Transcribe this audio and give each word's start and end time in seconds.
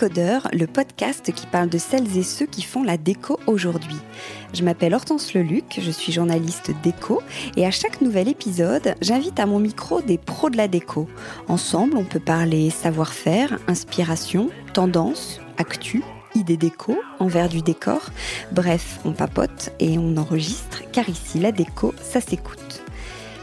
Le 0.00 0.66
podcast 0.66 1.32
qui 1.32 1.46
parle 1.48 1.68
de 1.68 1.78
celles 1.78 2.16
et 2.16 2.22
ceux 2.22 2.46
qui 2.46 2.62
font 2.62 2.84
la 2.84 2.96
déco 2.96 3.40
aujourd'hui. 3.48 3.96
Je 4.54 4.62
m'appelle 4.62 4.94
Hortense 4.94 5.34
Leluc, 5.34 5.80
je 5.80 5.90
suis 5.90 6.12
journaliste 6.12 6.70
déco 6.84 7.20
et 7.56 7.66
à 7.66 7.72
chaque 7.72 8.00
nouvel 8.00 8.28
épisode, 8.28 8.94
j'invite 9.00 9.40
à 9.40 9.46
mon 9.46 9.58
micro 9.58 10.00
des 10.00 10.16
pros 10.16 10.50
de 10.50 10.56
la 10.56 10.68
déco. 10.68 11.08
Ensemble, 11.48 11.96
on 11.96 12.04
peut 12.04 12.20
parler 12.20 12.70
savoir-faire, 12.70 13.58
inspiration, 13.66 14.50
tendance, 14.72 15.40
actu, 15.56 16.04
idées 16.36 16.56
déco, 16.56 16.96
envers 17.18 17.48
du 17.48 17.60
décor. 17.60 18.10
Bref, 18.52 19.00
on 19.04 19.10
papote 19.10 19.72
et 19.80 19.98
on 19.98 20.16
enregistre 20.16 20.84
car 20.92 21.08
ici 21.08 21.40
la 21.40 21.50
déco, 21.50 21.92
ça 22.00 22.20
s'écoute. 22.20 22.67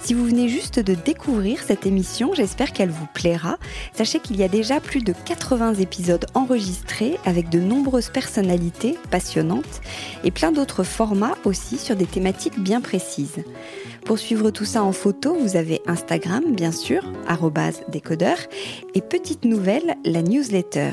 Si 0.06 0.14
vous 0.14 0.26
venez 0.26 0.50
juste 0.50 0.80
de 0.80 0.94
découvrir 0.94 1.64
cette 1.64 1.88
émission, 1.88 2.32
j'espère 2.36 2.74
qu'elle 2.74 2.92
vous 2.92 3.08
plaira. 3.16 3.58
Sachez 3.92 4.20
qu'il 4.20 4.38
y 4.38 4.44
a 4.44 4.48
déjà 4.48 4.80
plus 4.80 5.02
de 5.02 5.16
80 5.26 5.74
épisodes 5.74 6.28
enregistrés 6.36 7.18
avec 7.26 7.50
de 7.50 7.60
nombreuses 7.60 8.12
personnalités 8.12 9.00
passionnantes 9.10 9.82
et 10.24 10.30
plein 10.30 10.52
d'autres 10.52 10.84
formats 10.84 11.34
aussi 11.44 11.80
sur 11.80 11.96
des 11.96 12.06
thématiques 12.06 12.60
bien 12.60 12.82
précises. 12.82 13.44
Pour 14.06 14.20
suivre 14.20 14.52
tout 14.52 14.64
ça 14.64 14.84
en 14.84 14.92
photo, 14.92 15.34
vous 15.34 15.56
avez 15.56 15.82
Instagram, 15.88 16.54
bien 16.54 16.72
sûr, 16.72 17.12
décodeur, 17.90 18.38
et 18.94 19.02
petite 19.02 19.44
nouvelle, 19.44 19.96
la 20.06 20.22
newsletter. 20.22 20.92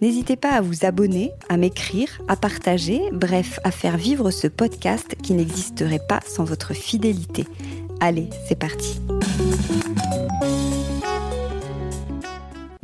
N'hésitez 0.00 0.36
pas 0.36 0.50
à 0.50 0.60
vous 0.60 0.84
abonner, 0.84 1.32
à 1.48 1.56
m'écrire, 1.56 2.20
à 2.28 2.36
partager, 2.36 3.00
bref, 3.10 3.58
à 3.64 3.72
faire 3.72 3.96
vivre 3.96 4.30
ce 4.30 4.46
podcast 4.46 5.16
qui 5.20 5.34
n'existerait 5.34 6.06
pas 6.08 6.20
sans 6.24 6.44
votre 6.44 6.72
fidélité. 6.72 7.44
Allez, 8.04 8.30
c'est 8.48 8.56
parti. 8.58 9.00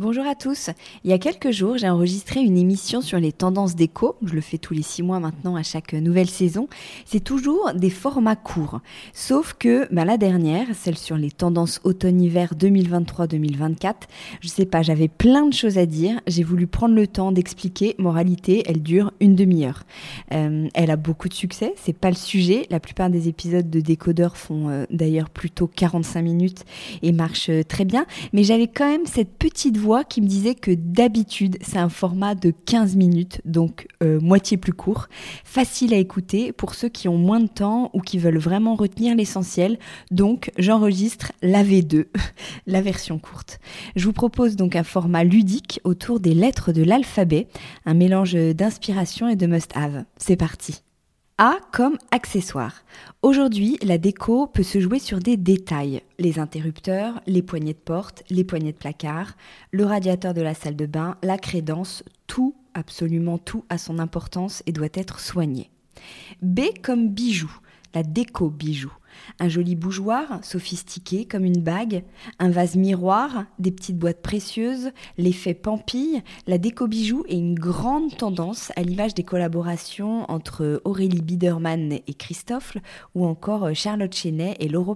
Bonjour 0.08 0.26
à 0.26 0.34
tous. 0.34 0.70
Il 1.04 1.10
y 1.10 1.12
a 1.12 1.18
quelques 1.18 1.50
jours, 1.50 1.76
j'ai 1.76 1.90
enregistré 1.90 2.40
une 2.40 2.56
émission 2.56 3.02
sur 3.02 3.20
les 3.20 3.30
tendances 3.30 3.76
déco. 3.76 4.16
Je 4.24 4.32
le 4.32 4.40
fais 4.40 4.56
tous 4.56 4.72
les 4.72 4.80
six 4.80 5.02
mois 5.02 5.20
maintenant 5.20 5.54
à 5.54 5.62
chaque 5.62 5.92
nouvelle 5.92 6.30
saison. 6.30 6.66
C'est 7.04 7.22
toujours 7.22 7.72
des 7.74 7.90
formats 7.90 8.34
courts. 8.34 8.80
Sauf 9.12 9.52
que 9.58 9.86
ben, 9.92 10.06
la 10.06 10.16
dernière, 10.16 10.66
celle 10.72 10.96
sur 10.96 11.18
les 11.18 11.30
tendances 11.30 11.82
automne-hiver 11.84 12.54
2023-2024, 12.58 13.92
je 14.40 14.48
sais 14.48 14.64
pas, 14.64 14.80
j'avais 14.80 15.08
plein 15.08 15.44
de 15.44 15.52
choses 15.52 15.76
à 15.76 15.84
dire. 15.84 16.22
J'ai 16.26 16.42
voulu 16.42 16.66
prendre 16.66 16.94
le 16.94 17.06
temps 17.06 17.30
d'expliquer. 17.30 17.94
Moralité, 17.98 18.62
elle 18.64 18.80
dure 18.80 19.12
une 19.20 19.34
demi-heure. 19.34 19.82
Euh, 20.32 20.68
elle 20.72 20.90
a 20.90 20.96
beaucoup 20.96 21.28
de 21.28 21.34
succès. 21.34 21.74
C'est 21.76 21.92
pas 21.92 22.08
le 22.08 22.16
sujet. 22.16 22.66
La 22.70 22.80
plupart 22.80 23.10
des 23.10 23.28
épisodes 23.28 23.68
de 23.68 23.80
décodeurs 23.80 24.38
font 24.38 24.70
euh, 24.70 24.86
d'ailleurs 24.90 25.28
plutôt 25.28 25.66
45 25.66 26.22
minutes 26.22 26.64
et 27.02 27.12
marchent 27.12 27.50
euh, 27.50 27.62
très 27.62 27.84
bien. 27.84 28.06
Mais 28.32 28.42
j'avais 28.42 28.68
quand 28.68 28.88
même 28.88 29.04
cette 29.04 29.36
petite 29.36 29.76
voix 29.76 29.97
qui 30.04 30.20
me 30.20 30.26
disait 30.26 30.54
que 30.54 30.70
d'habitude 30.70 31.56
c'est 31.60 31.78
un 31.78 31.88
format 31.88 32.34
de 32.34 32.52
15 32.66 32.96
minutes, 32.96 33.40
donc 33.44 33.86
euh, 34.02 34.20
moitié 34.20 34.56
plus 34.56 34.72
court, 34.72 35.08
facile 35.44 35.94
à 35.94 35.96
écouter 35.96 36.52
pour 36.52 36.74
ceux 36.74 36.88
qui 36.88 37.08
ont 37.08 37.18
moins 37.18 37.40
de 37.40 37.48
temps 37.48 37.90
ou 37.92 38.00
qui 38.00 38.18
veulent 38.18 38.38
vraiment 38.38 38.74
retenir 38.74 39.14
l'essentiel. 39.14 39.78
Donc 40.10 40.50
j'enregistre 40.58 41.32
la 41.42 41.62
V2, 41.62 42.06
la 42.66 42.80
version 42.80 43.18
courte. 43.18 43.60
Je 43.96 44.04
vous 44.04 44.12
propose 44.12 44.56
donc 44.56 44.76
un 44.76 44.84
format 44.84 45.24
ludique 45.24 45.80
autour 45.84 46.20
des 46.20 46.34
lettres 46.34 46.72
de 46.72 46.82
l'alphabet, 46.82 47.48
un 47.86 47.94
mélange 47.94 48.34
d'inspiration 48.34 49.28
et 49.28 49.36
de 49.36 49.46
must-have. 49.46 50.04
C'est 50.16 50.36
parti. 50.36 50.82
A 51.40 51.58
comme 51.70 51.98
accessoire. 52.10 52.82
Aujourd'hui, 53.22 53.78
la 53.84 53.96
déco 53.96 54.48
peut 54.48 54.64
se 54.64 54.80
jouer 54.80 54.98
sur 54.98 55.20
des 55.20 55.36
détails. 55.36 56.02
Les 56.18 56.40
interrupteurs, 56.40 57.20
les 57.28 57.42
poignées 57.42 57.74
de 57.74 57.78
porte, 57.78 58.24
les 58.28 58.42
poignées 58.42 58.72
de 58.72 58.76
placard, 58.76 59.36
le 59.70 59.84
radiateur 59.84 60.34
de 60.34 60.42
la 60.42 60.54
salle 60.54 60.74
de 60.74 60.86
bain, 60.86 61.16
la 61.22 61.38
crédence, 61.38 62.02
tout, 62.26 62.56
absolument 62.74 63.38
tout 63.38 63.64
a 63.68 63.78
son 63.78 64.00
importance 64.00 64.64
et 64.66 64.72
doit 64.72 64.88
être 64.94 65.20
soigné. 65.20 65.70
B 66.42 66.62
comme 66.82 67.08
bijou, 67.08 67.52
la 67.94 68.02
déco 68.02 68.50
bijou 68.50 68.90
un 69.40 69.48
joli 69.48 69.76
bougeoir 69.76 70.44
sophistiqué 70.44 71.24
comme 71.24 71.44
une 71.44 71.62
bague, 71.62 72.04
un 72.38 72.50
vase 72.50 72.76
miroir, 72.76 73.44
des 73.58 73.70
petites 73.70 73.98
boîtes 73.98 74.22
précieuses, 74.22 74.90
l'effet 75.16 75.54
pampille, 75.54 76.22
la 76.46 76.58
déco 76.58 76.86
bijoux 76.86 77.24
et 77.28 77.36
une 77.36 77.54
grande 77.54 78.16
tendance 78.16 78.72
à 78.76 78.82
l'image 78.82 79.14
des 79.14 79.24
collaborations 79.24 80.30
entre 80.30 80.80
Aurélie 80.84 81.22
Biederman 81.22 81.92
et 81.92 82.14
Christophe 82.14 82.76
ou 83.14 83.26
encore 83.26 83.74
Charlotte 83.74 84.14
Chenet 84.14 84.56
et 84.60 84.68
Loro 84.68 84.94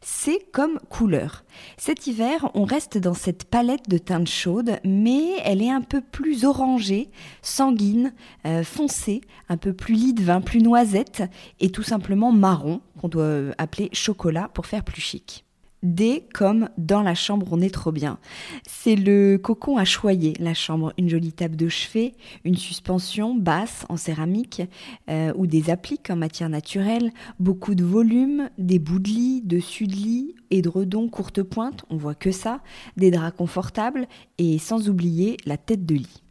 c'est 0.00 0.50
comme 0.52 0.78
couleur. 0.90 1.44
Cet 1.76 2.06
hiver, 2.06 2.50
on 2.54 2.64
reste 2.64 2.98
dans 2.98 3.14
cette 3.14 3.44
palette 3.44 3.88
de 3.88 3.98
teintes 3.98 4.28
chaudes, 4.28 4.78
mais 4.84 5.38
elle 5.44 5.62
est 5.62 5.70
un 5.70 5.80
peu 5.80 6.00
plus 6.00 6.44
orangée, 6.44 7.10
sanguine, 7.42 8.12
euh, 8.46 8.62
foncée, 8.64 9.22
un 9.48 9.56
peu 9.56 9.72
plus 9.72 9.94
lit 9.94 10.14
de 10.14 10.22
vin, 10.22 10.40
plus 10.40 10.60
noisette, 10.60 11.22
et 11.60 11.70
tout 11.70 11.82
simplement 11.82 12.32
marron, 12.32 12.80
qu'on 13.00 13.08
doit 13.08 13.54
appeler 13.58 13.88
chocolat 13.92 14.50
pour 14.52 14.66
faire 14.66 14.84
plus 14.84 15.00
chic. 15.00 15.45
D 15.94 16.24
comme 16.34 16.68
dans 16.78 17.02
la 17.02 17.14
chambre 17.14 17.46
on 17.50 17.60
est 17.60 17.72
trop 17.72 17.92
bien. 17.92 18.18
C'est 18.66 18.96
le 18.96 19.38
cocon 19.38 19.76
à 19.76 19.84
choyer, 19.84 20.34
la 20.38 20.54
chambre. 20.54 20.92
Une 20.98 21.08
jolie 21.08 21.32
table 21.32 21.56
de 21.56 21.68
chevet, 21.68 22.12
une 22.44 22.56
suspension 22.56 23.34
basse 23.34 23.86
en 23.88 23.96
céramique 23.96 24.62
euh, 25.08 25.32
ou 25.36 25.46
des 25.46 25.70
appliques 25.70 26.10
en 26.10 26.16
matière 26.16 26.48
naturelle, 26.48 27.12
beaucoup 27.38 27.74
de 27.74 27.84
volume, 27.84 28.50
des 28.58 28.78
bouts 28.78 28.98
de 28.98 29.08
lit, 29.08 29.42
dessus 29.42 29.86
de 29.86 29.94
lit, 29.94 30.34
édredons 30.50 31.08
courte 31.08 31.42
pointe, 31.42 31.84
on 31.90 31.96
voit 31.96 32.14
que 32.14 32.30
ça, 32.30 32.60
des 32.96 33.10
draps 33.10 33.36
confortables 33.36 34.06
et 34.38 34.58
sans 34.58 34.88
oublier 34.88 35.36
la 35.46 35.56
tête 35.56 35.86
de 35.86 35.94
lit. 35.94 36.22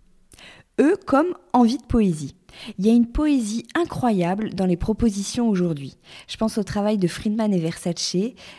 E 0.79 0.95
comme 1.05 1.33
envie 1.53 1.77
de 1.77 1.85
poésie. 1.85 2.35
Il 2.77 2.85
y 2.85 2.89
a 2.89 2.93
une 2.93 3.07
poésie 3.07 3.65
incroyable 3.75 4.53
dans 4.53 4.65
les 4.65 4.77
propositions 4.77 5.49
aujourd'hui. 5.49 5.97
Je 6.27 6.37
pense 6.37 6.57
au 6.57 6.63
travail 6.63 6.97
de 6.97 7.07
Friedman 7.07 7.53
et 7.53 7.59
Versace, 7.59 8.15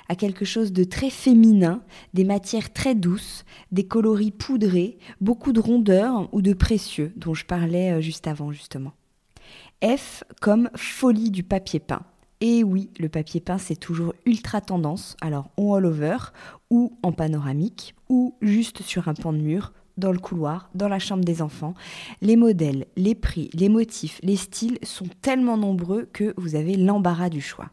à 0.08 0.14
quelque 0.16 0.44
chose 0.44 0.72
de 0.72 0.84
très 0.84 1.10
féminin, 1.10 1.82
des 2.14 2.24
matières 2.24 2.72
très 2.72 2.94
douces, 2.94 3.44
des 3.72 3.86
coloris 3.86 4.30
poudrés, 4.30 4.98
beaucoup 5.20 5.52
de 5.52 5.60
rondeur 5.60 6.28
ou 6.32 6.42
de 6.42 6.52
précieux, 6.52 7.12
dont 7.16 7.34
je 7.34 7.44
parlais 7.44 7.92
euh, 7.92 8.00
juste 8.00 8.26
avant 8.26 8.52
justement. 8.52 8.92
F 9.84 10.24
comme 10.40 10.70
folie 10.74 11.30
du 11.30 11.42
papier 11.42 11.80
peint. 11.80 12.02
Et 12.40 12.64
oui, 12.64 12.90
le 12.98 13.08
papier 13.08 13.40
peint, 13.40 13.58
c'est 13.58 13.76
toujours 13.76 14.14
ultra 14.26 14.60
tendance, 14.60 15.16
alors 15.22 15.50
en 15.56 15.74
all 15.74 15.86
over, 15.86 16.16
ou 16.70 16.98
en 17.02 17.12
panoramique, 17.12 17.94
ou 18.08 18.34
juste 18.42 18.82
sur 18.82 19.08
un 19.08 19.14
pan 19.14 19.32
de 19.32 19.38
mur, 19.38 19.72
dans 19.96 20.12
le 20.12 20.18
couloir, 20.18 20.70
dans 20.74 20.88
la 20.88 20.98
chambre 20.98 21.24
des 21.24 21.42
enfants. 21.42 21.74
Les 22.20 22.36
modèles, 22.36 22.86
les 22.96 23.14
prix, 23.14 23.50
les 23.54 23.68
motifs, 23.68 24.20
les 24.22 24.36
styles 24.36 24.78
sont 24.82 25.08
tellement 25.22 25.56
nombreux 25.56 26.08
que 26.12 26.34
vous 26.36 26.54
avez 26.54 26.76
l'embarras 26.76 27.30
du 27.30 27.40
choix. 27.40 27.70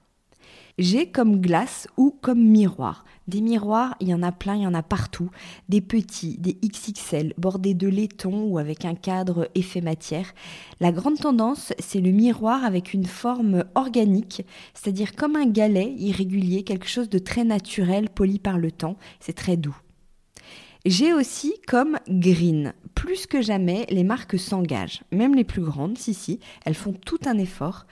J'ai 0.80 1.12
comme 1.12 1.40
glace 1.40 1.88
ou 1.98 2.18
comme 2.20 2.44
miroir. 2.44 3.06
Des 3.28 3.42
miroirs, 3.42 3.96
il 4.00 4.10
y 4.10 4.14
en 4.14 4.24
a 4.24 4.32
plein, 4.32 4.56
il 4.56 4.64
y 4.64 4.68
en 4.68 4.74
a 4.74 4.82
partout. 4.82 5.30
Des 5.70 5.82
petits, 5.82 6.40
des 6.40 6.58
XXL, 6.66 7.36
bordés 7.38 7.76
de 7.76 7.88
laiton 7.88 8.46
ou 8.46 8.58
avec 8.58 8.84
un 8.84 8.96
cadre 8.96 9.48
effet 9.54 9.82
matière. 9.82 10.34
La 10.80 10.92
grande 10.92 11.20
tendance, 11.20 11.74
c'est 11.78 12.02
le 12.02 12.10
miroir 12.10 12.66
avec 12.66 12.96
une 12.96 13.06
forme 13.06 13.66
organique, 13.76 14.46
c'est-à-dire 14.74 15.16
comme 15.16 15.36
un 15.36 15.46
galet 15.46 15.94
irrégulier, 16.00 16.64
quelque 16.64 16.88
chose 16.88 17.10
de 17.10 17.20
très 17.20 17.44
naturel, 17.44 18.10
poli 18.10 18.40
par 18.40 18.58
le 18.58 18.72
temps. 18.72 18.98
C'est 19.20 19.34
très 19.34 19.58
doux. 19.58 19.78
J'ai 20.86 21.14
aussi 21.14 21.54
comme 21.66 21.98
green. 22.10 22.74
Plus 22.94 23.26
que 23.26 23.42
jamais, 23.42 23.86
les 23.90 24.04
marques 24.04 24.38
s'engagent, 24.38 25.02
même 25.14 25.34
les 25.34 25.46
plus 25.46 25.62
grandes, 25.62 25.98
si 25.98 26.14
si, 26.14 26.42
elles 26.66 26.76
font 26.76 26.92
tout 26.92 27.20
un 27.26 27.38
effort. 27.38 27.86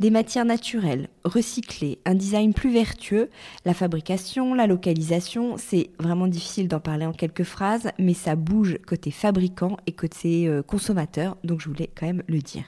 Des 0.00 0.10
matières 0.10 0.44
naturelles, 0.44 1.08
recyclées, 1.24 2.00
un 2.04 2.16
design 2.16 2.52
plus 2.52 2.72
vertueux, 2.72 3.30
la 3.64 3.74
fabrication, 3.74 4.54
la 4.54 4.66
localisation, 4.66 5.56
c'est 5.56 5.90
vraiment 6.00 6.26
difficile 6.26 6.66
d'en 6.66 6.80
parler 6.80 7.06
en 7.06 7.12
quelques 7.12 7.44
phrases, 7.44 7.92
mais 8.00 8.14
ça 8.14 8.34
bouge 8.34 8.78
côté 8.88 9.12
fabricant 9.12 9.76
et 9.86 9.92
côté 9.92 10.48
euh, 10.48 10.62
consommateur, 10.62 11.36
donc 11.44 11.60
je 11.60 11.68
voulais 11.68 11.90
quand 11.94 12.06
même 12.06 12.24
le 12.26 12.40
dire. 12.40 12.64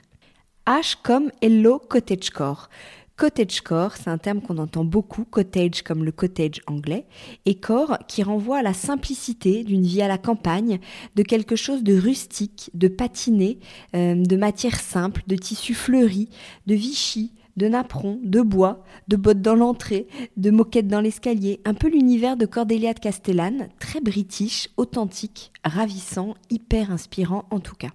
H 0.67 0.97
comme 1.03 1.33
Hello 1.43 1.81
Cottagecore. 1.81 2.71
Cottagecore, 3.17 3.93
c'est 3.97 4.11
un 4.11 4.19
terme 4.19 4.41
qu'on 4.41 4.59
entend 4.59 4.85
beaucoup, 4.85 5.25
cottage 5.25 5.83
comme 5.83 6.05
le 6.05 6.11
cottage 6.11 6.61
anglais, 6.67 7.07
et 7.47 7.55
core 7.55 7.99
qui 8.09 8.25
renvoie 8.25 8.59
à 8.59 8.63
la 8.63 8.75
simplicité 8.75 9.63
d'une 9.63 9.85
vie 9.85 10.03
à 10.03 10.09
la 10.09 10.19
campagne, 10.19 10.81
de 11.15 11.23
quelque 11.23 11.55
chose 11.55 11.85
de 11.85 11.97
rustique, 11.97 12.71
de 12.75 12.89
patiné, 12.89 13.61
euh, 13.95 14.17
de 14.17 14.37
matière 14.37 14.81
simple, 14.81 15.23
de 15.29 15.37
tissu 15.37 15.75
fleuri, 15.75 16.29
de 16.67 16.75
vichy, 16.75 17.33
de 17.57 17.69
napperon, 17.69 18.19
de 18.25 18.41
bois, 18.41 18.83
de 19.07 19.15
bottes 19.15 19.43
dans 19.43 19.55
l'entrée, 19.55 20.09
de 20.37 20.51
moquettes 20.51 20.89
dans 20.89 21.01
l'escalier, 21.01 21.61
un 21.65 21.75
peu 21.75 21.89
l'univers 21.89 22.37
de 22.37 22.47
Cordelia 22.47 22.95
de 22.95 22.99
Castellane, 22.99 23.69
très 23.79 24.01
british, 24.01 24.71
authentique, 24.77 25.53
ravissant, 25.65 26.35
hyper 26.51 26.91
inspirant 26.91 27.45
en 27.53 27.61
tout 27.61 27.77
cas. 27.77 27.91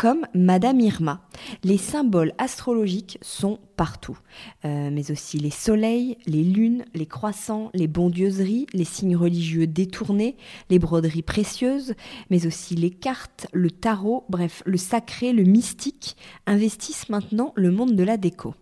Comme 0.00 0.24
Madame 0.32 0.80
Irma. 0.80 1.28
Les 1.62 1.76
symboles 1.76 2.32
astrologiques 2.38 3.18
sont 3.20 3.58
partout, 3.76 4.18
euh, 4.64 4.88
mais 4.90 5.10
aussi 5.10 5.38
les 5.38 5.50
soleils, 5.50 6.16
les 6.24 6.42
lunes, 6.42 6.86
les 6.94 7.04
croissants, 7.04 7.70
les 7.74 7.86
bondieuseries, 7.86 8.64
les 8.72 8.84
signes 8.84 9.14
religieux 9.14 9.66
détournés, 9.66 10.38
les 10.70 10.78
broderies 10.78 11.20
précieuses, 11.20 11.92
mais 12.30 12.46
aussi 12.46 12.76
les 12.76 12.88
cartes, 12.88 13.46
le 13.52 13.70
tarot, 13.70 14.24
bref, 14.30 14.62
le 14.64 14.78
sacré, 14.78 15.34
le 15.34 15.44
mystique, 15.44 16.16
investissent 16.46 17.10
maintenant 17.10 17.52
le 17.54 17.70
monde 17.70 17.94
de 17.94 18.02
la 18.02 18.16
déco. 18.16 18.54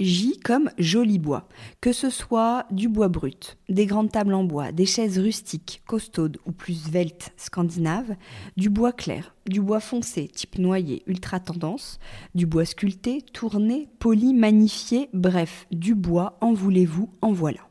J 0.00 0.38
comme 0.44 0.70
joli 0.78 1.18
bois, 1.18 1.48
que 1.80 1.92
ce 1.92 2.08
soit 2.08 2.66
du 2.70 2.88
bois 2.88 3.08
brut, 3.08 3.58
des 3.68 3.84
grandes 3.84 4.12
tables 4.12 4.34
en 4.34 4.44
bois, 4.44 4.70
des 4.70 4.86
chaises 4.86 5.18
rustiques, 5.18 5.82
costaudes 5.88 6.38
ou 6.46 6.52
plus 6.52 6.74
sveltes 6.74 7.32
scandinaves, 7.36 8.14
du 8.56 8.70
bois 8.70 8.92
clair, 8.92 9.34
du 9.46 9.60
bois 9.60 9.80
foncé 9.80 10.28
type 10.28 10.58
noyer 10.58 11.02
ultra 11.06 11.40
tendance, 11.40 11.98
du 12.36 12.46
bois 12.46 12.64
sculpté, 12.64 13.22
tourné, 13.22 13.88
poli, 13.98 14.34
magnifié, 14.34 15.08
bref, 15.12 15.66
du 15.72 15.96
bois, 15.96 16.38
en 16.40 16.52
voulez-vous, 16.52 17.10
en 17.20 17.32
voilà. 17.32 17.67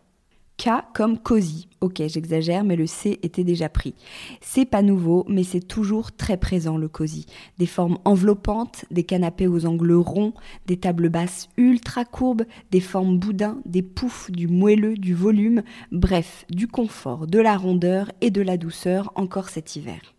K 0.57 0.69
comme 0.93 1.19
cosy. 1.19 1.67
Ok, 1.81 2.01
j'exagère, 2.07 2.63
mais 2.63 2.75
le 2.75 2.87
C 2.87 3.19
était 3.21 3.43
déjà 3.43 3.69
pris. 3.69 3.93
C'est 4.41 4.65
pas 4.65 4.81
nouveau, 4.81 5.23
mais 5.29 5.43
c'est 5.43 5.61
toujours 5.67 6.11
très 6.11 6.37
présent 6.37 6.77
le 6.77 6.87
cosy. 6.87 7.27
Des 7.59 7.67
formes 7.67 7.99
enveloppantes, 8.05 8.85
des 8.89 9.03
canapés 9.03 9.47
aux 9.47 9.67
angles 9.67 9.93
ronds, 9.93 10.33
des 10.65 10.77
tables 10.77 11.09
basses 11.09 11.49
ultra 11.57 12.05
courbes, 12.05 12.45
des 12.71 12.81
formes 12.81 13.19
boudins, 13.19 13.59
des 13.65 13.83
poufs, 13.83 14.31
du 14.31 14.47
moelleux, 14.47 14.95
du 14.95 15.13
volume, 15.13 15.61
bref, 15.91 16.45
du 16.49 16.67
confort, 16.67 17.27
de 17.27 17.39
la 17.39 17.55
rondeur 17.55 18.11
et 18.21 18.31
de 18.31 18.41
la 18.41 18.57
douceur 18.57 19.11
encore 19.15 19.49
cet 19.49 19.75
hiver. 19.75 20.16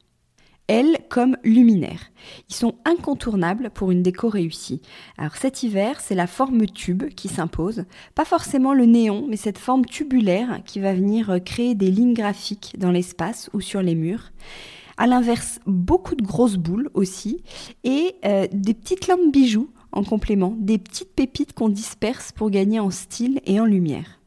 L 0.69 0.99
comme 1.09 1.37
luminaire. 1.45 2.11
Ils 2.51 2.55
sont 2.55 2.75
incontournables 2.85 3.71
pour 3.71 3.91
une 3.91 4.03
déco 4.03 4.29
réussie. 4.29 4.83
Alors 5.17 5.37
cet 5.37 5.63
hiver, 5.63 6.01
c'est 6.01 6.15
la 6.15 6.27
forme 6.27 6.67
tube 6.67 7.09
qui 7.15 7.29
s'impose, 7.29 7.85
pas 8.15 8.27
forcément 8.27 8.75
le 8.75 8.85
néon, 8.85 9.27
mais 9.29 9.37
cette 9.37 9.59
forme 9.59 9.87
tubulaire 9.87 10.61
qui 10.67 10.81
va 10.81 10.93
venir 10.93 11.39
créer 11.45 11.75
des 11.75 11.91
lignes 11.91 12.15
graphiques 12.15 12.77
dans 12.79 12.91
l'espace 12.91 13.49
ou 13.55 13.61
sur 13.61 13.83
les 13.83 13.95
murs. 13.95 14.33
À 14.99 15.07
l'inverse, 15.07 15.61
beaucoup 15.67 16.17
de 16.17 16.25
grosses 16.25 16.57
boules 16.57 16.91
aussi 16.93 17.43
et 17.85 18.17
euh, 18.25 18.47
des 18.53 18.75
petites 18.75 19.07
lampes 19.07 19.33
bijoux 19.33 19.71
en 19.93 20.05
complément, 20.05 20.55
des 20.59 20.79
petites 20.79 21.15
pépites 21.15 21.55
qu'on 21.55 21.69
disperse 21.69 22.33
pour 22.33 22.51
gagner 22.51 22.81
en 22.81 22.91
style 22.91 23.41
et 23.47 23.59
en 23.61 23.65
lumière. 23.65 24.19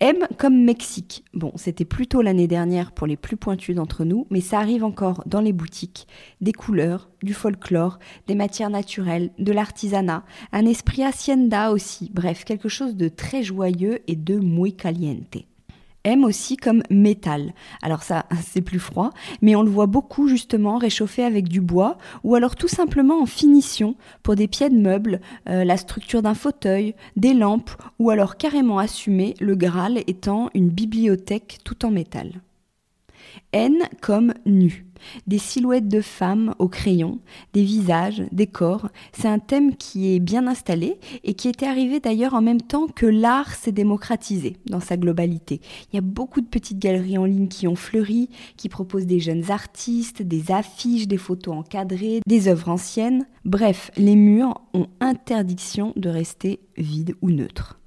M 0.00 0.26
comme 0.38 0.64
Mexique. 0.64 1.24
Bon, 1.34 1.52
c'était 1.56 1.84
plutôt 1.84 2.22
l'année 2.22 2.46
dernière 2.46 2.92
pour 2.92 3.06
les 3.06 3.18
plus 3.18 3.36
pointus 3.36 3.76
d'entre 3.76 4.04
nous, 4.04 4.26
mais 4.30 4.40
ça 4.40 4.58
arrive 4.58 4.82
encore 4.82 5.22
dans 5.26 5.42
les 5.42 5.52
boutiques. 5.52 6.06
Des 6.40 6.54
couleurs, 6.54 7.10
du 7.22 7.34
folklore, 7.34 7.98
des 8.26 8.34
matières 8.34 8.70
naturelles, 8.70 9.30
de 9.38 9.52
l'artisanat, 9.52 10.24
un 10.52 10.64
esprit 10.64 11.04
hacienda 11.04 11.70
aussi, 11.70 12.10
bref, 12.14 12.44
quelque 12.46 12.70
chose 12.70 12.96
de 12.96 13.08
très 13.08 13.42
joyeux 13.42 14.00
et 14.06 14.16
de 14.16 14.38
muy 14.38 14.72
caliente 14.72 15.36
aime 16.04 16.24
aussi 16.24 16.56
comme 16.56 16.82
métal. 16.90 17.52
Alors 17.82 18.02
ça, 18.02 18.26
c'est 18.42 18.60
plus 18.60 18.78
froid, 18.78 19.10
mais 19.42 19.56
on 19.56 19.62
le 19.62 19.70
voit 19.70 19.86
beaucoup 19.86 20.28
justement 20.28 20.78
réchauffé 20.78 21.24
avec 21.24 21.48
du 21.48 21.60
bois 21.60 21.98
ou 22.24 22.34
alors 22.34 22.56
tout 22.56 22.68
simplement 22.68 23.22
en 23.22 23.26
finition 23.26 23.94
pour 24.22 24.36
des 24.36 24.48
pieds 24.48 24.70
de 24.70 24.78
meubles, 24.78 25.20
euh, 25.48 25.64
la 25.64 25.76
structure 25.76 26.22
d'un 26.22 26.34
fauteuil, 26.34 26.94
des 27.16 27.34
lampes 27.34 27.70
ou 27.98 28.10
alors 28.10 28.36
carrément 28.36 28.78
assumé, 28.78 29.34
le 29.40 29.54
Graal 29.54 29.98
étant 30.06 30.50
une 30.54 30.68
bibliothèque 30.68 31.58
tout 31.64 31.84
en 31.84 31.90
métal. 31.90 32.40
N 33.52 33.78
comme 34.00 34.34
nu. 34.46 34.86
Des 35.26 35.38
silhouettes 35.38 35.88
de 35.88 36.02
femmes 36.02 36.54
au 36.58 36.68
crayon, 36.68 37.20
des 37.54 37.62
visages, 37.62 38.22
des 38.32 38.46
corps. 38.46 38.88
C'est 39.12 39.28
un 39.28 39.38
thème 39.38 39.74
qui 39.76 40.14
est 40.14 40.20
bien 40.20 40.46
installé 40.46 40.98
et 41.24 41.34
qui 41.34 41.48
était 41.48 41.66
arrivé 41.66 42.00
d'ailleurs 42.00 42.34
en 42.34 42.42
même 42.42 42.60
temps 42.60 42.86
que 42.86 43.06
l'art 43.06 43.54
s'est 43.54 43.72
démocratisé 43.72 44.58
dans 44.66 44.80
sa 44.80 44.96
globalité. 44.96 45.62
Il 45.90 45.96
y 45.96 45.98
a 45.98 46.02
beaucoup 46.02 46.42
de 46.42 46.46
petites 46.46 46.78
galeries 46.78 47.18
en 47.18 47.24
ligne 47.24 47.48
qui 47.48 47.66
ont 47.66 47.76
fleuri, 47.76 48.28
qui 48.56 48.68
proposent 48.68 49.06
des 49.06 49.20
jeunes 49.20 49.50
artistes, 49.50 50.22
des 50.22 50.52
affiches, 50.52 51.08
des 51.08 51.16
photos 51.16 51.56
encadrées, 51.56 52.20
des 52.26 52.48
œuvres 52.48 52.68
anciennes. 52.68 53.26
Bref, 53.44 53.90
les 53.96 54.16
murs 54.16 54.60
ont 54.74 54.88
interdiction 55.00 55.92
de 55.96 56.10
rester 56.10 56.60
vides 56.76 57.14
ou 57.22 57.30
neutres. 57.30 57.79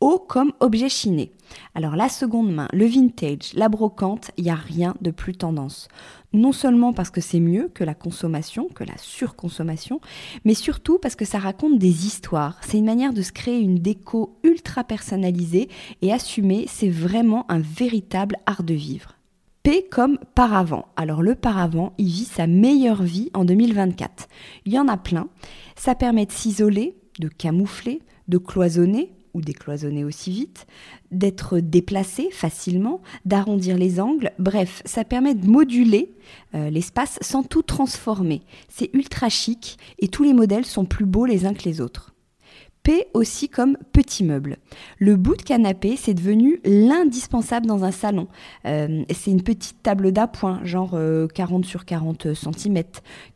O 0.00 0.18
comme 0.18 0.52
objet 0.60 0.88
chiné. 0.88 1.30
Alors 1.74 1.94
la 1.94 2.08
seconde 2.08 2.50
main, 2.50 2.68
le 2.72 2.86
vintage, 2.86 3.52
la 3.54 3.68
brocante, 3.68 4.30
il 4.38 4.44
n'y 4.44 4.50
a 4.50 4.54
rien 4.54 4.94
de 5.02 5.10
plus 5.10 5.34
tendance. 5.34 5.88
Non 6.32 6.52
seulement 6.52 6.94
parce 6.94 7.10
que 7.10 7.20
c'est 7.20 7.38
mieux 7.38 7.70
que 7.74 7.84
la 7.84 7.94
consommation, 7.94 8.68
que 8.68 8.82
la 8.82 8.96
surconsommation, 8.96 10.00
mais 10.46 10.54
surtout 10.54 10.98
parce 10.98 11.16
que 11.16 11.26
ça 11.26 11.38
raconte 11.38 11.78
des 11.78 12.06
histoires. 12.06 12.58
C'est 12.62 12.78
une 12.78 12.86
manière 12.86 13.12
de 13.12 13.20
se 13.20 13.32
créer 13.32 13.60
une 13.60 13.78
déco 13.78 14.38
ultra 14.42 14.84
personnalisée 14.84 15.68
et 16.00 16.14
assumée, 16.14 16.64
c'est 16.66 16.88
vraiment 16.88 17.44
un 17.50 17.58
véritable 17.58 18.36
art 18.46 18.62
de 18.62 18.74
vivre. 18.74 19.16
P 19.62 19.86
comme 19.90 20.18
paravent. 20.34 20.86
Alors 20.96 21.22
le 21.22 21.34
paravent, 21.34 21.92
il 21.98 22.06
vit 22.06 22.24
sa 22.24 22.46
meilleure 22.46 23.02
vie 23.02 23.30
en 23.34 23.44
2024. 23.44 24.28
Il 24.64 24.72
y 24.72 24.78
en 24.78 24.88
a 24.88 24.96
plein. 24.96 25.28
Ça 25.76 25.94
permet 25.94 26.24
de 26.24 26.32
s'isoler, 26.32 26.96
de 27.18 27.28
camoufler, 27.28 28.00
de 28.28 28.38
cloisonner, 28.38 29.12
ou 29.34 29.40
décloisonner 29.40 30.04
aussi 30.04 30.30
vite, 30.30 30.66
d'être 31.10 31.58
déplacé 31.58 32.30
facilement, 32.30 33.00
d'arrondir 33.24 33.76
les 33.76 34.00
angles, 34.00 34.32
bref, 34.38 34.82
ça 34.84 35.04
permet 35.04 35.34
de 35.34 35.46
moduler 35.46 36.12
euh, 36.54 36.70
l'espace 36.70 37.18
sans 37.20 37.42
tout 37.42 37.62
transformer. 37.62 38.42
C'est 38.68 38.90
ultra 38.92 39.28
chic 39.28 39.78
et 39.98 40.08
tous 40.08 40.22
les 40.22 40.34
modèles 40.34 40.66
sont 40.66 40.84
plus 40.84 41.06
beaux 41.06 41.26
les 41.26 41.46
uns 41.46 41.54
que 41.54 41.64
les 41.64 41.80
autres. 41.80 42.09
Aussi 43.14 43.48
comme 43.48 43.76
petit 43.92 44.24
meuble. 44.24 44.56
Le 44.98 45.16
bout 45.16 45.36
de 45.36 45.42
canapé, 45.42 45.96
c'est 45.96 46.14
devenu 46.14 46.60
l'indispensable 46.64 47.66
dans 47.66 47.84
un 47.84 47.90
salon. 47.90 48.28
Euh, 48.66 49.04
c'est 49.10 49.30
une 49.30 49.42
petite 49.42 49.82
table 49.82 50.12
d'appoint, 50.12 50.60
genre 50.64 50.98
40 51.34 51.64
euh, 51.64 51.68
sur 51.68 51.84
40 51.84 52.34
cm, 52.34 52.82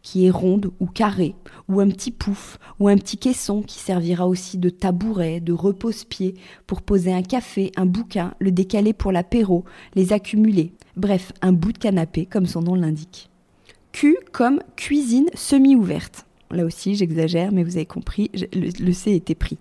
qui 0.02 0.26
est 0.26 0.30
ronde 0.30 0.70
ou 0.80 0.86
carrée, 0.86 1.34
ou 1.68 1.80
un 1.80 1.88
petit 1.88 2.10
pouf, 2.10 2.58
ou 2.80 2.88
un 2.88 2.96
petit 2.96 3.18
caisson 3.18 3.62
qui 3.62 3.78
servira 3.78 4.26
aussi 4.26 4.58
de 4.58 4.70
tabouret, 4.70 5.40
de 5.40 5.52
repose-pied 5.52 6.34
pour 6.66 6.82
poser 6.82 7.12
un 7.12 7.22
café, 7.22 7.70
un 7.76 7.86
bouquin, 7.86 8.34
le 8.38 8.50
décaler 8.50 8.92
pour 8.92 9.12
l'apéro, 9.12 9.64
les 9.94 10.12
accumuler. 10.12 10.72
Bref, 10.96 11.32
un 11.42 11.52
bout 11.52 11.72
de 11.72 11.78
canapé, 11.78 12.26
comme 12.26 12.46
son 12.46 12.62
nom 12.62 12.74
l'indique. 12.74 13.30
Q 13.92 14.16
comme 14.32 14.60
cuisine 14.76 15.28
semi-ouverte. 15.34 16.26
Là 16.54 16.64
aussi, 16.64 16.94
j'exagère, 16.94 17.52
mais 17.52 17.64
vous 17.64 17.76
avez 17.76 17.86
compris, 17.86 18.30
le, 18.52 18.92
C 18.92 19.12
était 19.12 19.34
pris. 19.34 19.58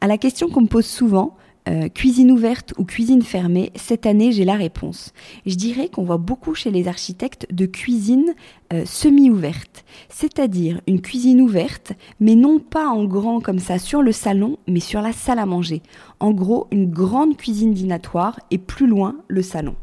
À 0.00 0.06
la 0.06 0.18
question 0.18 0.48
qu'on 0.48 0.62
me 0.62 0.66
pose 0.66 0.86
souvent, 0.86 1.36
euh, 1.66 1.88
cuisine 1.88 2.30
ouverte 2.30 2.74
ou 2.76 2.84
cuisine 2.84 3.22
fermée, 3.22 3.72
cette 3.74 4.04
année 4.04 4.32
j'ai 4.32 4.44
la 4.44 4.56
réponse. 4.56 5.14
Je 5.46 5.54
dirais 5.54 5.88
qu'on 5.88 6.04
voit 6.04 6.18
beaucoup 6.18 6.54
chez 6.54 6.70
les 6.70 6.88
architectes 6.88 7.46
de 7.50 7.64
cuisine 7.64 8.34
euh, 8.74 8.84
semi-ouverte, 8.84 9.86
c'est-à-dire 10.10 10.82
une 10.86 11.00
cuisine 11.00 11.40
ouverte, 11.40 11.92
mais 12.20 12.34
non 12.34 12.58
pas 12.58 12.88
en 12.88 13.04
grand 13.04 13.40
comme 13.40 13.60
ça 13.60 13.78
sur 13.78 14.02
le 14.02 14.12
salon, 14.12 14.58
mais 14.68 14.80
sur 14.80 15.00
la 15.00 15.12
salle 15.12 15.38
à 15.38 15.46
manger. 15.46 15.80
En 16.20 16.32
gros, 16.32 16.66
une 16.70 16.90
grande 16.90 17.38
cuisine 17.38 17.72
dînatoire 17.72 18.38
et 18.50 18.58
plus 18.58 18.86
loin 18.86 19.16
le 19.28 19.40
salon. 19.40 19.74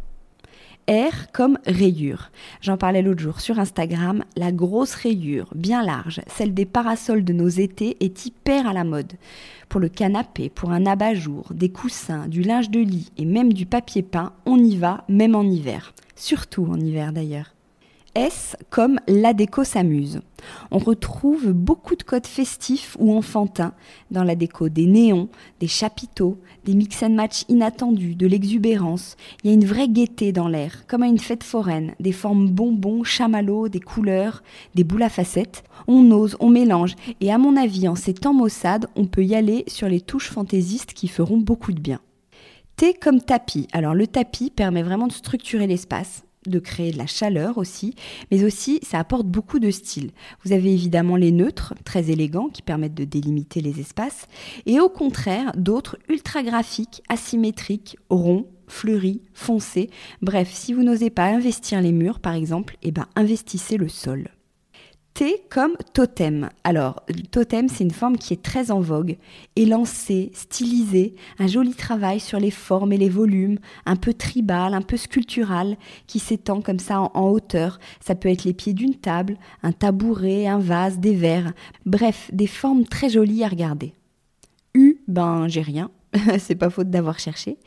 R 0.89 1.31
comme 1.33 1.57
rayure. 1.65 2.31
J'en 2.61 2.77
parlais 2.77 3.01
l'autre 3.01 3.21
jour 3.21 3.39
sur 3.39 3.59
Instagram, 3.59 4.23
la 4.35 4.51
grosse 4.51 4.93
rayure, 4.93 5.49
bien 5.55 5.83
large, 5.83 6.21
celle 6.27 6.53
des 6.53 6.65
parasols 6.65 7.23
de 7.23 7.33
nos 7.33 7.47
étés, 7.47 7.97
est 7.99 8.25
hyper 8.25 8.67
à 8.67 8.73
la 8.73 8.83
mode. 8.83 9.13
Pour 9.69 9.79
le 9.79 9.89
canapé, 9.89 10.49
pour 10.49 10.71
un 10.71 10.85
abat-jour, 10.85 11.53
des 11.53 11.69
coussins, 11.69 12.27
du 12.27 12.41
linge 12.41 12.69
de 12.69 12.79
lit 12.79 13.11
et 13.17 13.25
même 13.25 13.53
du 13.53 13.65
papier 13.65 14.01
peint, 14.03 14.33
on 14.45 14.57
y 14.57 14.75
va, 14.75 15.05
même 15.07 15.35
en 15.35 15.43
hiver. 15.43 15.93
Surtout 16.15 16.67
en 16.69 16.79
hiver 16.79 17.13
d'ailleurs. 17.13 17.53
S 18.15 18.57
comme 18.69 18.99
la 19.07 19.33
déco 19.33 19.63
s'amuse. 19.63 20.19
On 20.69 20.79
retrouve 20.79 21.53
beaucoup 21.53 21.95
de 21.95 22.03
codes 22.03 22.27
festifs 22.27 22.97
ou 22.99 23.13
enfantins 23.13 23.73
dans 24.09 24.23
la 24.23 24.35
déco, 24.35 24.67
des 24.67 24.85
néons, 24.85 25.29
des 25.59 25.67
chapiteaux, 25.67 26.37
des 26.65 26.73
mix 26.73 27.03
and 27.03 27.11
match 27.11 27.45
inattendus, 27.47 28.15
de 28.15 28.27
l'exubérance. 28.27 29.15
Il 29.43 29.49
y 29.49 29.51
a 29.51 29.55
une 29.55 29.65
vraie 29.65 29.87
gaieté 29.87 30.33
dans 30.33 30.47
l'air, 30.47 30.85
comme 30.87 31.03
à 31.03 31.07
une 31.07 31.19
fête 31.19 31.43
foraine, 31.43 31.93
des 31.99 32.11
formes 32.11 32.49
bonbons, 32.49 33.03
chamallows, 33.03 33.69
des 33.69 33.79
couleurs, 33.79 34.43
des 34.75 34.83
boules 34.83 35.03
à 35.03 35.09
facettes. 35.09 35.63
On 35.87 36.11
ose, 36.11 36.35
on 36.39 36.49
mélange, 36.49 36.95
et 37.21 37.31
à 37.31 37.37
mon 37.37 37.55
avis, 37.55 37.87
en 37.87 37.95
ces 37.95 38.13
temps 38.13 38.33
maussades, 38.33 38.87
on 38.95 39.05
peut 39.05 39.23
y 39.23 39.35
aller 39.35 39.63
sur 39.67 39.87
les 39.87 40.01
touches 40.01 40.31
fantaisistes 40.31 40.93
qui 40.93 41.07
feront 41.07 41.37
beaucoup 41.37 41.71
de 41.71 41.79
bien. 41.79 41.99
T 42.75 42.93
comme 42.93 43.21
tapis. 43.21 43.67
Alors 43.73 43.93
le 43.93 44.07
tapis 44.07 44.49
permet 44.49 44.81
vraiment 44.81 45.07
de 45.07 45.13
structurer 45.13 45.67
l'espace, 45.67 46.23
de 46.47 46.59
créer 46.59 46.91
de 46.91 46.97
la 46.97 47.07
chaleur 47.07 47.57
aussi, 47.57 47.95
mais 48.31 48.43
aussi 48.43 48.79
ça 48.83 48.99
apporte 48.99 49.27
beaucoup 49.27 49.59
de 49.59 49.71
style. 49.71 50.11
Vous 50.43 50.53
avez 50.53 50.73
évidemment 50.73 51.15
les 51.15 51.31
neutres, 51.31 51.73
très 51.85 52.09
élégants, 52.09 52.49
qui 52.49 52.61
permettent 52.61 52.93
de 52.93 53.05
délimiter 53.05 53.61
les 53.61 53.79
espaces, 53.79 54.27
et 54.65 54.79
au 54.79 54.89
contraire 54.89 55.51
d'autres 55.55 55.97
ultra 56.09 56.43
graphiques, 56.43 57.03
asymétriques, 57.09 57.97
ronds, 58.09 58.47
fleuris, 58.67 59.21
foncés. 59.33 59.89
Bref, 60.21 60.49
si 60.51 60.73
vous 60.73 60.83
n'osez 60.83 61.09
pas 61.09 61.25
investir 61.25 61.81
les 61.81 61.91
murs 61.91 62.19
par 62.19 62.33
exemple, 62.33 62.77
eh 62.81 62.91
ben 62.91 63.05
investissez 63.15 63.77
le 63.77 63.89
sol. 63.89 64.29
Comme 65.49 65.75
totem. 65.93 66.49
Alors, 66.63 67.03
totem, 67.29 67.69
c'est 67.69 67.83
une 67.83 67.91
forme 67.91 68.17
qui 68.17 68.33
est 68.33 68.41
très 68.41 68.71
en 68.71 68.79
vogue, 68.79 69.17
élancée, 69.55 70.31
stylisée, 70.33 71.15
un 71.37 71.45
joli 71.45 71.75
travail 71.75 72.19
sur 72.19 72.39
les 72.39 72.49
formes 72.49 72.91
et 72.91 72.97
les 72.97 73.09
volumes, 73.09 73.59
un 73.85 73.97
peu 73.97 74.13
tribal, 74.15 74.73
un 74.73 74.81
peu 74.81 74.97
sculptural, 74.97 75.77
qui 76.07 76.17
s'étend 76.17 76.61
comme 76.61 76.79
ça 76.79 77.01
en, 77.01 77.29
hauteur. 77.29 77.79
Ça 77.99 78.15
peut 78.15 78.29
être 78.29 78.45
les 78.45 78.53
pieds 78.53 78.73
d'une 78.73 78.95
table, 78.95 79.37
un 79.61 79.73
tabouret, 79.73 80.47
un 80.47 80.59
vase, 80.59 80.97
des 80.97 81.13
verres. 81.13 81.53
Bref, 81.85 82.31
des 82.33 82.47
formes 82.47 82.85
très 82.85 83.09
jolies 83.09 83.43
à 83.43 83.49
regarder. 83.49 83.93
U, 84.73 85.01
ben, 85.07 85.47
j'ai 85.47 85.61
rien. 85.61 85.91
c'est 86.39 86.55
pas 86.55 86.69
faute 86.69 86.89
d'avoir 86.89 87.19
cherché. 87.19 87.57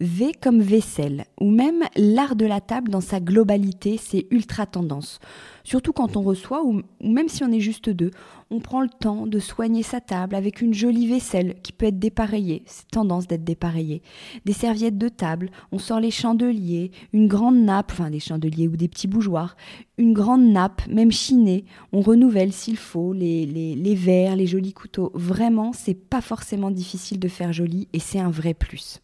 V 0.00 0.32
comme 0.40 0.60
vaisselle, 0.60 1.24
ou 1.40 1.50
même 1.50 1.82
l'art 1.96 2.36
de 2.36 2.46
la 2.46 2.60
table 2.60 2.90
dans 2.90 3.00
sa 3.00 3.20
globalité, 3.20 3.98
c'est 3.98 4.26
ultra 4.30 4.66
tendance. 4.66 5.18
Surtout 5.64 5.92
quand 5.92 6.16
on 6.16 6.22
reçoit, 6.22 6.64
ou, 6.64 6.82
même 7.02 7.28
si 7.28 7.44
on 7.44 7.52
est 7.52 7.60
juste 7.60 7.90
deux, 7.90 8.10
on 8.54 8.60
prend 8.60 8.82
le 8.82 8.88
temps 8.88 9.26
de 9.26 9.40
soigner 9.40 9.82
sa 9.82 10.00
table 10.00 10.36
avec 10.36 10.60
une 10.60 10.74
jolie 10.74 11.08
vaisselle 11.08 11.56
qui 11.62 11.72
peut 11.72 11.86
être 11.86 11.98
dépareillée, 11.98 12.62
c'est 12.66 12.88
tendance 12.88 13.26
d'être 13.26 13.42
dépareillée. 13.42 14.00
Des 14.44 14.52
serviettes 14.52 14.96
de 14.96 15.08
table, 15.08 15.50
on 15.72 15.78
sort 15.78 15.98
les 15.98 16.12
chandeliers, 16.12 16.92
une 17.12 17.26
grande 17.26 17.58
nappe, 17.58 17.90
enfin 17.90 18.10
des 18.10 18.20
chandeliers 18.20 18.68
ou 18.68 18.76
des 18.76 18.86
petits 18.86 19.08
bougeoirs, 19.08 19.56
une 19.98 20.12
grande 20.12 20.46
nappe, 20.46 20.86
même 20.86 21.10
chinée, 21.10 21.64
on 21.92 22.00
renouvelle 22.00 22.52
s'il 22.52 22.76
faut, 22.76 23.12
les, 23.12 23.44
les, 23.44 23.74
les 23.74 23.94
verres, 23.96 24.36
les 24.36 24.46
jolis 24.46 24.72
couteaux. 24.72 25.10
Vraiment, 25.14 25.72
c'est 25.72 25.94
pas 25.94 26.20
forcément 26.20 26.70
difficile 26.70 27.18
de 27.18 27.28
faire 27.28 27.52
joli 27.52 27.88
et 27.92 27.98
c'est 27.98 28.20
un 28.20 28.30
vrai 28.30 28.54
plus. 28.54 29.00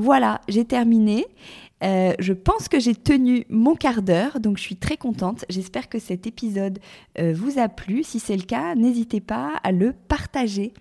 Voilà, 0.00 0.40
j'ai 0.48 0.64
terminé. 0.64 1.26
Euh, 1.84 2.14
je 2.18 2.32
pense 2.32 2.68
que 2.68 2.80
j'ai 2.80 2.94
tenu 2.94 3.44
mon 3.50 3.74
quart 3.74 4.00
d'heure, 4.00 4.40
donc 4.40 4.56
je 4.56 4.62
suis 4.62 4.76
très 4.76 4.96
contente. 4.96 5.44
J'espère 5.50 5.90
que 5.90 5.98
cet 5.98 6.26
épisode 6.26 6.78
euh, 7.18 7.34
vous 7.36 7.58
a 7.58 7.68
plu. 7.68 8.02
Si 8.02 8.18
c'est 8.18 8.36
le 8.36 8.44
cas, 8.44 8.74
n'hésitez 8.74 9.20
pas 9.20 9.52
à 9.62 9.72
le 9.72 9.92
partager 9.92 10.72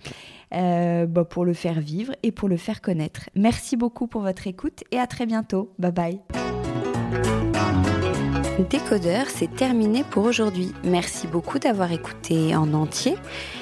euh, 0.53 1.05
bah, 1.05 1.25
pour 1.25 1.43
le 1.43 1.51
faire 1.51 1.81
vivre 1.81 2.13
et 2.23 2.31
pour 2.31 2.47
le 2.47 2.55
faire 2.55 2.79
connaître. 2.79 3.29
Merci 3.35 3.75
beaucoup 3.75 4.07
pour 4.07 4.21
votre 4.21 4.47
écoute 4.47 4.85
et 4.91 4.99
à 4.99 5.05
très 5.05 5.25
bientôt. 5.25 5.69
Bye 5.79 5.91
bye. 5.91 6.19
Décodeur, 8.69 9.25
c'est 9.27 9.53
terminé 9.53 10.05
pour 10.09 10.23
aujourd'hui. 10.23 10.71
Merci 10.85 11.27
beaucoup 11.27 11.59
d'avoir 11.59 11.91
écouté 11.91 12.55
en 12.55 12.73
entier. 12.73 13.15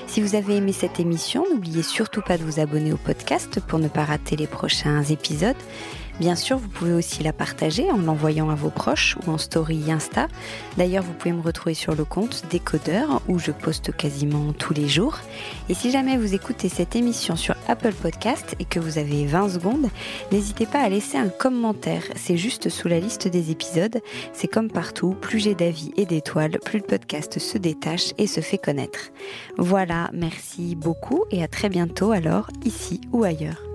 Si 0.07 0.21
vous 0.21 0.35
avez 0.35 0.55
aimé 0.55 0.71
cette 0.71 0.99
émission, 0.99 1.45
n'oubliez 1.51 1.83
surtout 1.83 2.21
pas 2.21 2.37
de 2.37 2.43
vous 2.43 2.59
abonner 2.59 2.93
au 2.93 2.97
podcast 2.97 3.59
pour 3.59 3.77
ne 3.77 3.89
pas 3.89 4.05
rater 4.05 4.35
les 4.35 4.47
prochains 4.47 5.03
épisodes. 5.03 5.55
Bien 6.19 6.35
sûr, 6.35 6.57
vous 6.57 6.67
pouvez 6.67 6.93
aussi 6.93 7.21
la 7.21 7.31
partager 7.31 7.91
en 7.91 7.97
l'envoyant 7.97 8.49
à 8.49 8.55
vos 8.55 8.71
proches 8.71 9.17
ou 9.17 9.31
en 9.31 9.37
story 9.37 9.91
Insta. 9.91 10.27
D'ailleurs, 10.75 11.03
vous 11.03 11.13
pouvez 11.13 11.31
me 11.31 11.43
retrouver 11.43 11.75
sur 11.75 11.93
le 11.93 12.05
compte 12.05 12.43
Décodeur 12.49 13.21
où 13.27 13.37
je 13.37 13.51
poste 13.51 13.95
quasiment 13.95 14.51
tous 14.51 14.73
les 14.73 14.87
jours. 14.87 15.19
Et 15.69 15.75
si 15.75 15.91
jamais 15.91 16.17
vous 16.17 16.33
écoutez 16.33 16.69
cette 16.69 16.95
émission 16.95 17.35
sur 17.35 17.53
Apple 17.67 17.93
Podcast 17.93 18.55
et 18.59 18.65
que 18.65 18.79
vous 18.79 18.97
avez 18.97 19.27
20 19.27 19.49
secondes, 19.49 19.89
n'hésitez 20.31 20.65
pas 20.65 20.79
à 20.79 20.89
laisser 20.89 21.19
un 21.19 21.29
commentaire. 21.29 22.01
C'est 22.15 22.37
juste 22.37 22.69
sous 22.69 22.87
la 22.87 22.99
liste 22.99 23.27
des 23.27 23.51
épisodes. 23.51 23.99
C'est 24.33 24.47
comme 24.47 24.71
partout, 24.71 25.15
plus 25.21 25.39
j'ai 25.39 25.53
d'avis 25.53 25.91
et 25.97 26.07
d'étoiles, 26.07 26.57
plus 26.65 26.79
le 26.79 26.85
podcast 26.85 27.37
se 27.37 27.59
détache 27.59 28.13
et 28.17 28.25
se 28.25 28.41
fait 28.41 28.57
connaître. 28.57 29.11
Voilà, 29.59 29.96
merci 30.13 30.75
beaucoup 30.75 31.23
et 31.31 31.43
à 31.43 31.47
très 31.47 31.69
bientôt 31.69 32.11
alors, 32.11 32.49
ici 32.65 33.01
ou 33.11 33.23
ailleurs. 33.23 33.66